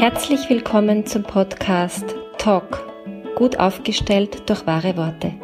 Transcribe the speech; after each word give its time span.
Herzlich 0.00 0.48
willkommen 0.48 1.04
zum 1.04 1.24
Podcast 1.24 2.14
Talk, 2.38 2.82
gut 3.34 3.58
aufgestellt 3.58 4.48
durch 4.48 4.66
wahre 4.66 4.96
Worte. 4.96 5.34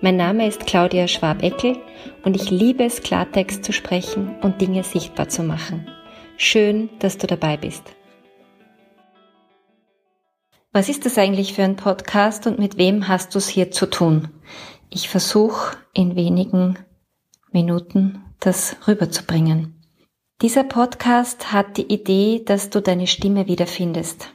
Mein 0.00 0.16
Name 0.16 0.46
ist 0.46 0.64
Claudia 0.64 1.08
Schwab-Eckel 1.08 1.76
und 2.22 2.36
ich 2.36 2.52
liebe 2.52 2.84
es, 2.84 3.02
Klartext 3.02 3.64
zu 3.64 3.72
sprechen 3.72 4.36
und 4.42 4.60
Dinge 4.60 4.84
sichtbar 4.84 5.28
zu 5.28 5.42
machen. 5.42 5.88
Schön, 6.36 6.88
dass 7.00 7.18
du 7.18 7.26
dabei 7.26 7.56
bist. 7.56 7.82
Was 10.72 10.88
ist 10.88 11.04
das 11.04 11.18
eigentlich 11.18 11.54
für 11.54 11.64
ein 11.64 11.74
Podcast 11.74 12.46
und 12.46 12.60
mit 12.60 12.78
wem 12.78 13.08
hast 13.08 13.34
du 13.34 13.38
es 13.38 13.48
hier 13.48 13.72
zu 13.72 13.86
tun? 13.86 14.28
Ich 14.88 15.08
versuche 15.08 15.76
in 15.94 16.14
wenigen 16.14 16.78
Minuten 17.50 18.22
das 18.38 18.76
rüberzubringen. 18.86 19.79
Dieser 20.42 20.64
Podcast 20.64 21.52
hat 21.52 21.76
die 21.76 21.92
Idee, 21.92 22.42
dass 22.46 22.70
du 22.70 22.80
deine 22.80 23.06
Stimme 23.06 23.46
wiederfindest. 23.46 24.32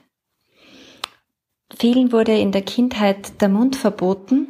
Vielen 1.76 2.12
wurde 2.12 2.38
in 2.38 2.52
der 2.52 2.62
Kindheit 2.62 3.42
der 3.42 3.50
Mund 3.50 3.76
verboten, 3.76 4.48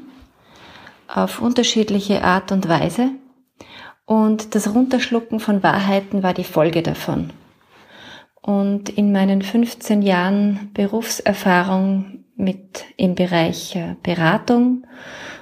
auf 1.08 1.42
unterschiedliche 1.42 2.26
Art 2.26 2.52
und 2.52 2.68
Weise, 2.68 3.12
und 4.04 4.54
das 4.54 4.76
Runterschlucken 4.76 5.40
von 5.40 5.64
Wahrheiten 5.64 6.24
war 6.24 6.34
die 6.34 6.44
Folge 6.44 6.84
davon. 6.84 7.32
Und 8.42 8.90
in 8.90 9.14
meinen 9.14 9.42
15 9.42 10.02
Jahren 10.02 10.72
Berufserfahrung 10.74 12.26
mit 12.36 12.84
im 12.98 13.16
Bereich 13.16 13.78
äh, 13.78 13.96
Beratung 14.04 14.86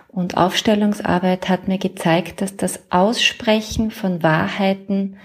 und 0.10 0.38
Aufstellungsarbeit 0.38 1.50
hat 1.50 1.68
mir 1.68 1.80
gezeigt, 1.80 2.42
dass 2.42 2.56
das 2.56 2.84
Aussprechen 2.92 3.90
von 3.90 4.22
Wahrheiten 4.22 5.18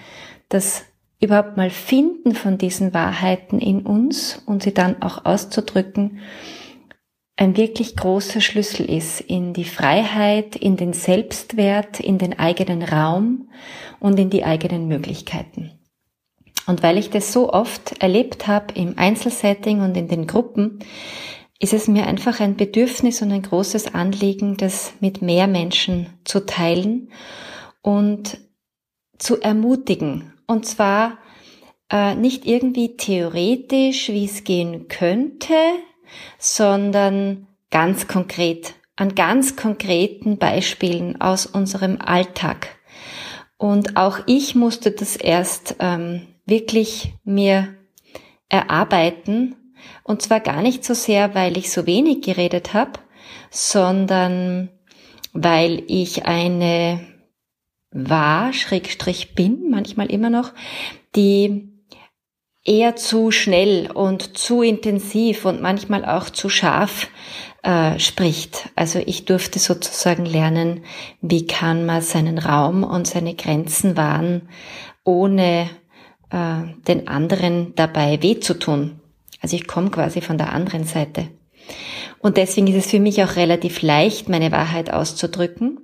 das 0.48 0.84
überhaupt 1.20 1.56
mal 1.56 1.70
Finden 1.70 2.34
von 2.34 2.58
diesen 2.58 2.94
Wahrheiten 2.94 3.58
in 3.58 3.82
uns 3.82 4.42
und 4.46 4.62
sie 4.62 4.72
dann 4.72 5.02
auch 5.02 5.24
auszudrücken, 5.24 6.20
ein 7.36 7.56
wirklich 7.56 7.94
großer 7.94 8.40
Schlüssel 8.40 8.86
ist 8.90 9.20
in 9.20 9.52
die 9.52 9.64
Freiheit, 9.64 10.56
in 10.56 10.76
den 10.76 10.92
Selbstwert, 10.92 12.00
in 12.00 12.18
den 12.18 12.36
eigenen 12.36 12.82
Raum 12.82 13.48
und 14.00 14.18
in 14.18 14.28
die 14.28 14.44
eigenen 14.44 14.88
Möglichkeiten. 14.88 15.70
Und 16.66 16.82
weil 16.82 16.98
ich 16.98 17.10
das 17.10 17.32
so 17.32 17.52
oft 17.52 18.02
erlebt 18.02 18.48
habe 18.48 18.74
im 18.74 18.98
Einzelsetting 18.98 19.80
und 19.80 19.96
in 19.96 20.08
den 20.08 20.26
Gruppen, 20.26 20.80
ist 21.60 21.72
es 21.72 21.88
mir 21.88 22.06
einfach 22.06 22.40
ein 22.40 22.56
Bedürfnis 22.56 23.22
und 23.22 23.32
ein 23.32 23.42
großes 23.42 23.94
Anliegen, 23.94 24.56
das 24.56 24.92
mit 25.00 25.22
mehr 25.22 25.46
Menschen 25.46 26.08
zu 26.24 26.44
teilen 26.44 27.10
und 27.82 28.38
zu 29.18 29.40
ermutigen 29.40 30.32
und 30.48 30.66
zwar 30.66 31.18
äh, 31.90 32.16
nicht 32.16 32.44
irgendwie 32.44 32.96
theoretisch, 32.96 34.08
wie 34.08 34.24
es 34.24 34.42
gehen 34.42 34.88
könnte, 34.88 35.54
sondern 36.38 37.46
ganz 37.70 38.08
konkret, 38.08 38.74
an 38.96 39.14
ganz 39.14 39.54
konkreten 39.54 40.38
Beispielen 40.38 41.20
aus 41.20 41.46
unserem 41.46 42.00
Alltag. 42.00 42.76
Und 43.56 43.96
auch 43.96 44.20
ich 44.26 44.54
musste 44.54 44.90
das 44.90 45.16
erst 45.16 45.76
ähm, 45.78 46.26
wirklich 46.46 47.12
mir 47.24 47.74
erarbeiten. 48.48 49.54
Und 50.02 50.22
zwar 50.22 50.40
gar 50.40 50.62
nicht 50.62 50.84
so 50.84 50.94
sehr, 50.94 51.34
weil 51.34 51.56
ich 51.56 51.70
so 51.70 51.86
wenig 51.86 52.22
geredet 52.22 52.72
habe, 52.72 52.92
sondern 53.50 54.70
weil 55.32 55.82
ich 55.88 56.24
eine 56.24 57.00
war, 57.90 58.52
Schrägstrich 58.52 59.34
bin, 59.34 59.70
manchmal 59.70 60.10
immer 60.10 60.30
noch, 60.30 60.52
die 61.16 61.68
eher 62.64 62.96
zu 62.96 63.30
schnell 63.30 63.90
und 63.90 64.36
zu 64.36 64.62
intensiv 64.62 65.46
und 65.46 65.62
manchmal 65.62 66.04
auch 66.04 66.28
zu 66.28 66.48
scharf 66.50 67.08
äh, 67.62 67.98
spricht. 67.98 68.68
Also 68.76 69.00
ich 69.04 69.24
durfte 69.24 69.58
sozusagen 69.58 70.26
lernen, 70.26 70.84
wie 71.22 71.46
kann 71.46 71.86
man 71.86 72.02
seinen 72.02 72.38
Raum 72.38 72.84
und 72.84 73.06
seine 73.06 73.34
Grenzen 73.34 73.96
wahren, 73.96 74.48
ohne 75.02 75.70
äh, 76.30 76.60
den 76.86 77.08
anderen 77.08 77.74
dabei 77.74 78.22
weh 78.22 78.38
zu 78.38 78.54
tun. 78.54 79.00
Also 79.40 79.56
ich 79.56 79.66
komme 79.66 79.90
quasi 79.90 80.20
von 80.20 80.36
der 80.36 80.52
anderen 80.52 80.84
Seite. 80.84 81.28
Und 82.20 82.36
deswegen 82.36 82.66
ist 82.66 82.86
es 82.86 82.90
für 82.90 83.00
mich 83.00 83.22
auch 83.22 83.36
relativ 83.36 83.82
leicht, 83.82 84.28
meine 84.28 84.52
Wahrheit 84.52 84.92
auszudrücken. 84.92 85.78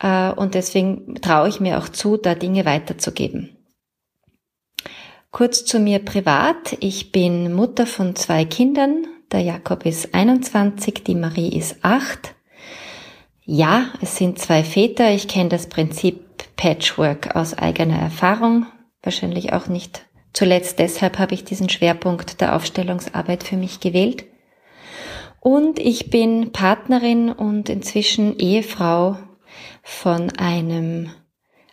Äh, 0.00 0.30
und 0.32 0.54
deswegen 0.54 1.16
traue 1.16 1.48
ich 1.48 1.60
mir 1.60 1.78
auch 1.78 1.88
zu, 1.88 2.16
da 2.16 2.34
Dinge 2.34 2.64
weiterzugeben. 2.64 3.56
Kurz 5.30 5.64
zu 5.64 5.78
mir 5.78 5.98
privat. 5.98 6.76
Ich 6.80 7.12
bin 7.12 7.52
Mutter 7.54 7.86
von 7.86 8.16
zwei 8.16 8.44
Kindern. 8.44 9.06
Der 9.30 9.40
Jakob 9.40 9.84
ist 9.84 10.14
21, 10.14 11.04
die 11.04 11.14
Marie 11.14 11.56
ist 11.56 11.84
8. 11.84 12.34
Ja, 13.44 13.86
es 14.00 14.16
sind 14.16 14.38
zwei 14.38 14.64
Väter. 14.64 15.10
Ich 15.10 15.28
kenne 15.28 15.50
das 15.50 15.68
Prinzip 15.68 16.24
Patchwork 16.56 17.36
aus 17.36 17.54
eigener 17.54 17.98
Erfahrung. 17.98 18.66
Wahrscheinlich 19.02 19.52
auch 19.52 19.68
nicht 19.68 20.06
zuletzt 20.32 20.78
deshalb 20.78 21.18
habe 21.18 21.34
ich 21.34 21.44
diesen 21.44 21.68
Schwerpunkt 21.68 22.40
der 22.40 22.54
Aufstellungsarbeit 22.54 23.42
für 23.42 23.56
mich 23.56 23.80
gewählt. 23.80 24.24
Und 25.40 25.78
ich 25.78 26.10
bin 26.10 26.52
Partnerin 26.52 27.30
und 27.30 27.68
inzwischen 27.68 28.38
Ehefrau 28.38 29.16
von 29.82 30.30
einem 30.38 31.10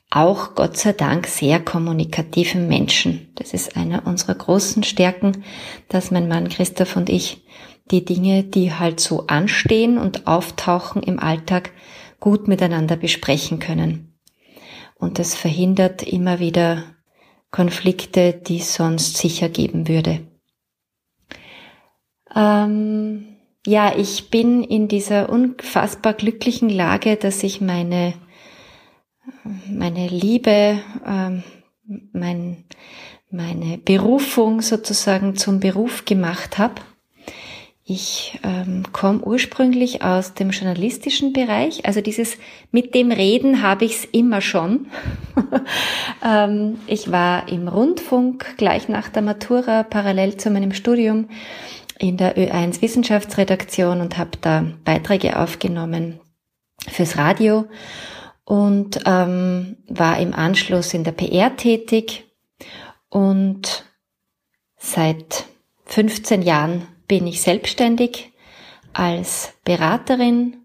auch 0.10 0.56
Gott 0.56 0.78
sei 0.78 0.94
Dank 0.94 1.28
sehr 1.28 1.60
kommunikativen 1.60 2.68
Menschen. 2.68 3.34
Das 3.36 3.54
ist 3.54 3.76
einer 3.76 4.08
unserer 4.08 4.36
großen 4.36 4.84
Stärken, 4.84 5.44
dass 5.90 6.12
mein 6.12 6.28
Mann 6.28 6.48
Christoph 6.50 6.96
und 6.96 7.10
ich 7.10 7.44
die 7.92 8.06
Dinge, 8.06 8.44
die 8.44 8.74
halt 8.74 9.00
so 9.00 9.28
anstehen 9.28 9.98
und 9.98 10.28
auftauchen 10.28 11.04
im 11.04 11.20
Alltag, 11.20 11.72
gut 12.20 12.48
miteinander 12.48 12.96
besprechen 12.96 13.60
können. 13.60 14.18
Und 14.96 15.20
das 15.20 15.36
verhindert 15.36 16.02
immer 16.02 16.40
wieder 16.40 16.84
Konflikte, 17.52 18.34
die 18.34 18.60
sonst 18.60 19.18
sicher 19.18 19.50
geben 19.50 19.88
würde. 19.88 20.26
Ähm, 22.36 23.35
ja, 23.66 23.94
ich 23.98 24.30
bin 24.30 24.64
in 24.64 24.88
dieser 24.88 25.30
unfassbar 25.30 26.14
glücklichen 26.14 26.70
Lage, 26.70 27.16
dass 27.16 27.42
ich 27.44 27.62
meine, 27.62 28.14
meine 29.70 30.08
Liebe, 30.08 30.80
ähm, 31.06 31.44
mein, 32.14 32.64
meine 33.32 33.78
Berufung 33.78 34.62
sozusagen 34.62 35.36
zum 35.36 35.60
Beruf 35.60 36.06
gemacht 36.06 36.58
habe. 36.58 36.76
Ich 37.88 38.40
ähm, 38.44 38.84
komme 38.94 39.20
ursprünglich 39.20 40.02
aus 40.02 40.34
dem 40.34 40.50
journalistischen 40.50 41.34
Bereich, 41.34 41.86
also 41.86 42.02
dieses 42.02 42.38
mit 42.72 42.96
dem 42.96 43.12
Reden 43.12 43.62
habe 43.62 43.86
ich 43.86 43.98
es 43.98 44.06
immer 44.06 44.42
schon. 44.42 44.88
ähm, 46.26 46.80
ich 46.88 47.12
war 47.12 47.48
im 47.48 47.68
Rundfunk 47.68 48.58
gleich 48.58 48.90
nach 48.90 49.10
der 49.10 49.22
Matura 49.22 49.84
parallel 49.84 50.38
zu 50.38 50.50
meinem 50.50 50.74
Studium 50.74 51.28
in 52.00 52.18
der 52.18 52.38
Ö1 52.38 52.82
Wissenschaftsredaktion 52.82 54.02
und 54.02 54.18
habe 54.18 54.32
da 54.42 54.66
Beiträge 54.84 55.40
aufgenommen 55.40 56.20
fürs 56.88 57.18
Radio 57.18 57.66
und 58.44 59.00
ähm, 59.06 59.78
war 59.88 60.20
im 60.20 60.34
Anschluss 60.34 60.94
in 60.94 61.04
der 61.04 61.14
PR 61.14 61.56
tätig 61.56 62.26
und 63.10 63.86
seit 64.78 65.46
15 65.86 66.42
Jahren 66.42 66.88
bin 67.08 67.28
ich 67.28 67.42
selbstständig 67.42 68.32
als 68.94 69.54
Beraterin 69.64 70.58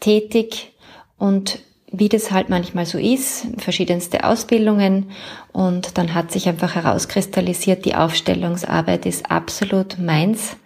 tätig 0.00 0.74
und 1.16 1.60
wie 1.90 2.08
das 2.08 2.30
halt 2.30 2.48
manchmal 2.48 2.86
so 2.86 2.98
ist, 2.98 3.46
verschiedenste 3.58 4.24
Ausbildungen 4.24 5.10
und 5.52 5.96
dann 5.96 6.14
hat 6.14 6.30
sich 6.30 6.48
einfach 6.48 6.74
herauskristallisiert, 6.74 7.84
die 7.84 7.94
Aufstellungsarbeit 7.94 9.06
ist 9.06 9.30
absolut 9.30 9.98
meins. 9.98 10.56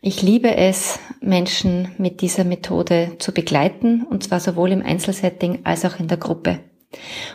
Ich 0.00 0.22
liebe 0.22 0.56
es, 0.56 0.98
Menschen 1.20 1.90
mit 1.98 2.20
dieser 2.20 2.44
Methode 2.44 3.12
zu 3.18 3.32
begleiten 3.32 4.04
und 4.08 4.24
zwar 4.24 4.40
sowohl 4.40 4.72
im 4.72 4.82
Einzelsetting 4.82 5.60
als 5.64 5.84
auch 5.84 6.00
in 6.00 6.08
der 6.08 6.16
Gruppe. 6.16 6.60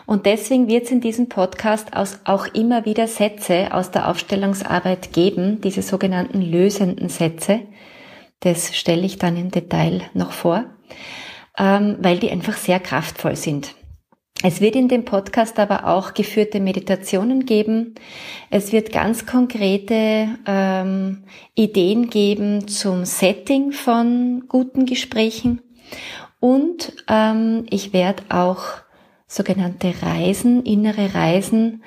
Und 0.06 0.26
deswegen 0.26 0.68
wird 0.68 0.86
es 0.86 0.92
in 0.92 1.00
diesem 1.00 1.30
Podcast 1.30 1.92
auch 2.26 2.48
immer 2.48 2.84
wieder 2.84 3.08
Sätze 3.08 3.74
aus 3.74 3.92
der 3.92 4.10
Aufstellungsarbeit 4.10 5.14
geben, 5.14 5.62
diese 5.62 5.82
sogenannten 5.82 6.42
lösenden 6.42 7.08
Sätze. 7.08 7.62
Das 8.42 8.76
stelle 8.76 9.06
ich 9.06 9.18
dann 9.18 9.38
im 9.38 9.52
Detail 9.52 10.02
noch 10.14 10.34
vor 10.34 10.66
ähm, 11.58 11.98
weil 12.00 12.20
die 12.20 12.32
einfach 12.32 12.58
sehr 12.58 12.80
kraftvoll 12.80 13.36
sind. 13.36 13.76
Es 14.44 14.62
wird 14.62 14.76
in 14.76 14.90
dem 14.90 15.06
Podcast 15.06 15.58
aber 15.60 15.88
auch 15.88 16.14
geführte 16.14 16.60
Meditationen 16.60 17.46
geben. 17.46 17.96
Es 18.50 18.72
wird 18.72 18.92
ganz 18.92 19.26
konkrete 19.26 20.28
ähm, 20.46 21.24
Ideen 21.56 22.10
geben 22.10 22.68
zum 22.68 23.06
Setting 23.06 23.72
von 23.72 24.44
guten 24.48 24.86
Gesprächen. 24.86 25.62
Und 26.40 26.94
ähm, 27.08 27.66
ich 27.70 27.94
werde 27.94 28.24
auch 28.30 28.64
sogenannte 29.28 29.94
Reisen, 30.02 30.64
innere 30.64 31.16
Reisen 31.16 31.82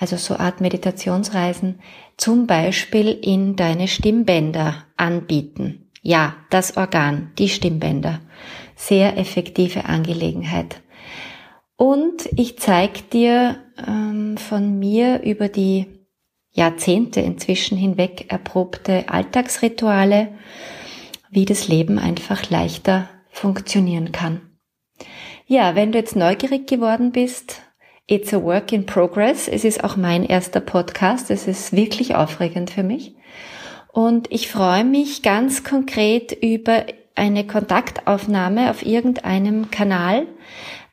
also 0.00 0.16
so 0.16 0.36
Art 0.36 0.60
Meditationsreisen, 0.62 1.78
zum 2.16 2.46
Beispiel 2.46 3.08
in 3.08 3.54
deine 3.54 3.86
Stimmbänder 3.86 4.86
anbieten. 4.96 5.90
Ja, 6.02 6.36
das 6.48 6.78
Organ, 6.78 7.32
die 7.38 7.50
Stimmbänder. 7.50 8.20
Sehr 8.80 9.18
effektive 9.18 9.84
Angelegenheit. 9.84 10.80
Und 11.76 12.30
ich 12.34 12.58
zeige 12.58 13.02
dir 13.12 13.56
ähm, 13.86 14.38
von 14.38 14.78
mir 14.78 15.22
über 15.22 15.48
die 15.48 15.84
Jahrzehnte 16.50 17.20
inzwischen 17.20 17.76
hinweg 17.76 18.32
erprobte 18.32 19.04
Alltagsrituale, 19.10 20.28
wie 21.30 21.44
das 21.44 21.68
Leben 21.68 21.98
einfach 21.98 22.48
leichter 22.48 23.06
funktionieren 23.28 24.12
kann. 24.12 24.40
Ja, 25.46 25.74
wenn 25.74 25.92
du 25.92 25.98
jetzt 25.98 26.16
neugierig 26.16 26.66
geworden 26.66 27.12
bist, 27.12 27.60
it's 28.06 28.32
a 28.32 28.42
work 28.42 28.72
in 28.72 28.86
progress. 28.86 29.46
Es 29.46 29.64
ist 29.64 29.84
auch 29.84 29.96
mein 29.96 30.24
erster 30.24 30.60
Podcast. 30.60 31.30
Es 31.30 31.46
ist 31.46 31.74
wirklich 31.74 32.14
aufregend 32.14 32.70
für 32.70 32.82
mich. 32.82 33.14
Und 33.92 34.32
ich 34.32 34.48
freue 34.48 34.84
mich 34.84 35.22
ganz 35.22 35.64
konkret 35.64 36.32
über 36.32 36.86
eine 37.20 37.46
Kontaktaufnahme 37.46 38.70
auf 38.70 38.84
irgendeinem 38.84 39.70
Kanal. 39.70 40.26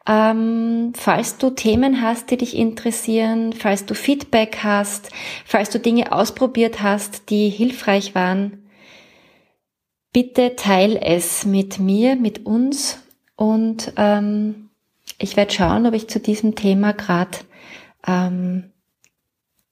Ähm, 0.06 0.94
falls 0.96 1.38
du 1.38 1.50
Themen 1.50 2.02
hast, 2.02 2.30
die 2.30 2.38
dich 2.38 2.56
interessieren, 2.56 3.54
falls 3.54 3.86
du 3.86 3.96
Feedback 3.96 4.60
hast, 4.64 5.10
falls 5.46 5.70
du 5.70 5.80
Dinge 5.80 6.12
ausprobiert 6.12 6.82
hast, 6.82 7.30
die 7.30 7.50
hilfreich 7.50 8.14
waren, 8.14 8.70
bitte 10.14 10.56
teil 10.56 10.98
es 11.02 11.46
mit 11.46 11.80
mir, 11.80 12.16
mit 12.16 12.46
uns 12.46 13.04
und 13.36 13.94
ähm, 13.98 14.70
ich 15.20 15.36
werde 15.36 15.54
schauen, 15.54 15.86
ob 15.86 15.94
ich 15.94 16.08
zu 16.08 16.20
diesem 16.20 16.56
Thema 16.56 16.94
gerade 16.94 17.38
ähm, 18.06 18.72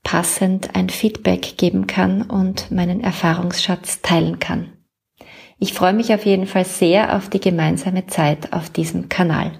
passend 0.03 0.75
ein 0.75 0.89
Feedback 0.89 1.57
geben 1.57 1.87
kann 1.87 2.21
und 2.21 2.71
meinen 2.71 3.01
Erfahrungsschatz 3.01 4.01
teilen 4.01 4.39
kann. 4.39 4.75
Ich 5.59 5.73
freue 5.73 5.93
mich 5.93 6.13
auf 6.13 6.25
jeden 6.25 6.47
Fall 6.47 6.65
sehr 6.65 7.15
auf 7.15 7.29
die 7.29 7.39
gemeinsame 7.39 8.07
Zeit 8.07 8.51
auf 8.51 8.69
diesem 8.69 9.09
Kanal. 9.09 9.51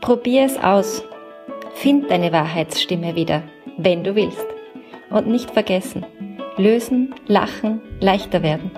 Probier 0.00 0.44
es 0.44 0.58
aus. 0.58 1.04
Find 1.74 2.10
deine 2.10 2.32
Wahrheitsstimme 2.32 3.14
wieder, 3.14 3.42
wenn 3.78 4.02
du 4.02 4.14
willst. 4.14 4.46
Und 5.10 5.28
nicht 5.28 5.50
vergessen, 5.50 6.04
lösen, 6.56 7.14
lachen, 7.26 7.80
leichter 8.00 8.42
werden. 8.42 8.70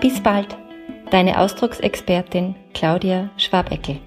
Bis 0.00 0.20
bald, 0.20 0.56
deine 1.10 1.40
Ausdrucksexpertin 1.40 2.54
Claudia 2.74 3.30
Schwabeckel. 3.36 4.00